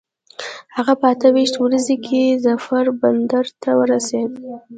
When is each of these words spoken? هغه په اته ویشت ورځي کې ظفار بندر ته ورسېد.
هغه 0.75 0.93
په 0.99 1.05
اته 1.13 1.27
ویشت 1.35 1.55
ورځي 1.59 1.95
کې 2.05 2.21
ظفار 2.45 2.85
بندر 3.01 3.45
ته 3.61 3.69
ورسېد. 3.79 4.31